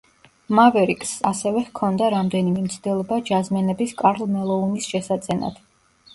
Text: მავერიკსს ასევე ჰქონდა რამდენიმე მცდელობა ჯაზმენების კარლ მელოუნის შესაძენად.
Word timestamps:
მავერიკსს 0.59 1.19
ასევე 1.31 1.61
ჰქონდა 1.65 2.07
რამდენიმე 2.13 2.65
მცდელობა 2.65 3.21
ჯაზმენების 3.29 3.95
კარლ 4.01 4.27
მელოუნის 4.35 4.91
შესაძენად. 4.97 5.63